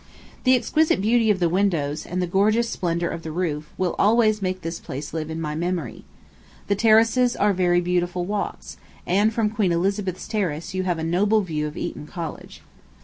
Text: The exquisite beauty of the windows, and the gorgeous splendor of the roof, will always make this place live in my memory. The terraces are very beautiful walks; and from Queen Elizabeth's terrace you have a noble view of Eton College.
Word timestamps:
The 0.45 0.55
exquisite 0.55 0.99
beauty 0.99 1.29
of 1.29 1.39
the 1.39 1.47
windows, 1.47 2.07
and 2.07 2.19
the 2.23 2.25
gorgeous 2.25 2.67
splendor 2.67 3.07
of 3.07 3.21
the 3.21 3.31
roof, 3.31 3.71
will 3.77 3.93
always 3.99 4.41
make 4.41 4.61
this 4.61 4.79
place 4.79 5.13
live 5.13 5.29
in 5.29 5.39
my 5.39 5.53
memory. 5.53 6.05
The 6.65 6.75
terraces 6.75 7.35
are 7.35 7.53
very 7.53 7.81
beautiful 7.81 8.25
walks; 8.25 8.77
and 9.05 9.31
from 9.31 9.51
Queen 9.51 9.71
Elizabeth's 9.71 10.27
terrace 10.27 10.73
you 10.73 10.81
have 10.85 10.97
a 10.97 11.03
noble 11.03 11.41
view 11.41 11.67
of 11.67 11.77
Eton 11.77 12.07
College. 12.07 12.63